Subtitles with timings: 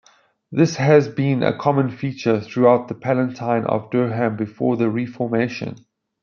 [0.51, 5.75] This had been a common feature, throughout the Palatine of Durham, before the Reformation.